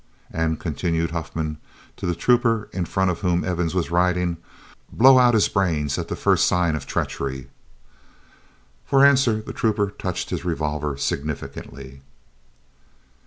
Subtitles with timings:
[0.31, 1.59] And," continued Huffman,
[1.97, 4.37] to the trooper in front of whom Evans was riding,
[4.91, 7.51] "blow out his brains at the first sign of treachery."
[8.83, 12.01] For answer the trooper touched his revolver significantly.